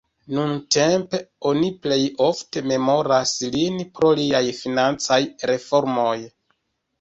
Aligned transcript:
Nuntempe 0.35 1.17
oni 1.49 1.67
plej 1.83 1.99
ofte 2.27 2.63
memoras 2.71 3.35
lin 3.57 3.77
pro 3.99 4.11
liaj 4.21 4.43
financaj 4.63 5.21
reformoj. 5.53 6.17